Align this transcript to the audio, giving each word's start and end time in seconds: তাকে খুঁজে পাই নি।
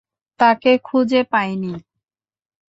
তাকে 0.39 0.71
খুঁজে 0.83 1.21
পাই 1.31 1.51
নি। 1.55 1.73